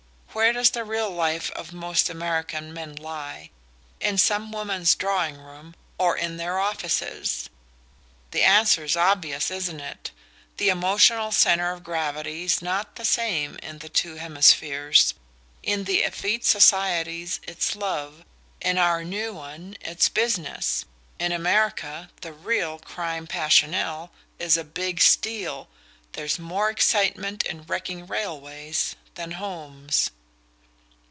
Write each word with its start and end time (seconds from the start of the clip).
Where 0.33 0.53
does 0.53 0.69
the 0.69 0.85
real 0.85 1.09
life 1.09 1.51
of 1.51 1.73
most 1.73 2.09
American 2.09 2.71
men 2.71 2.95
lie? 2.95 3.49
In 3.99 4.17
some 4.17 4.53
woman's 4.53 4.95
drawing 4.95 5.35
room 5.35 5.75
or 5.97 6.15
in 6.15 6.37
their 6.37 6.57
offices? 6.57 7.49
The 8.31 8.41
answer's 8.43 8.95
obvious, 8.95 9.51
isn't 9.51 9.81
it? 9.81 10.11
The 10.55 10.69
emotional 10.69 11.33
centre 11.33 11.73
of 11.73 11.83
gravity's 11.83 12.61
not 12.61 12.95
the 12.95 13.03
same 13.03 13.57
in 13.61 13.79
the 13.79 13.89
two 13.89 14.15
hemispheres. 14.15 15.13
In 15.63 15.83
the 15.83 16.01
effete 16.03 16.45
societies 16.45 17.41
it's 17.43 17.75
love, 17.75 18.23
in 18.61 18.77
our 18.77 19.03
new 19.03 19.33
one 19.33 19.75
it's 19.81 20.07
business. 20.07 20.85
In 21.19 21.33
America 21.33 22.09
the 22.21 22.31
real 22.31 22.79
crime 22.79 23.27
passionnel 23.27 24.11
is 24.39 24.55
a 24.55 24.63
'big 24.63 25.01
steal' 25.01 25.67
there's 26.13 26.39
more 26.39 26.69
excitement 26.69 27.43
in 27.43 27.63
wrecking 27.63 28.07
railways 28.07 28.95
than 29.15 29.31
homes." 29.31 30.09